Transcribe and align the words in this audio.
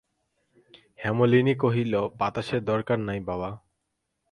হেমনলিনী 0.99 1.53
কহিল, 1.55 1.93
বাতাসের 2.19 2.61
দরকার 2.65 2.97
নাই 2.99 3.19
বাবা! 3.21 3.49